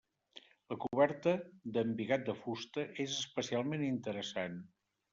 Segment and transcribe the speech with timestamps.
[0.71, 1.33] La coberta,
[1.77, 4.61] d'embigat de fusta, és especialment interessant.